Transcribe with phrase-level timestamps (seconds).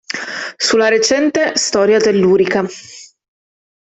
[0.57, 2.65] Su la recente storia tellurica.